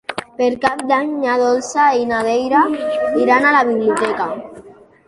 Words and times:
Per 0.37 0.45
Cap 0.63 0.79
d'Any 0.91 1.11
na 1.25 1.35
Dolça 1.43 1.85
i 2.01 2.09
na 2.13 2.25
Neida 2.29 2.65
iran 3.27 3.47
a 3.53 3.57
la 3.59 3.65
biblioteca. 3.71 4.31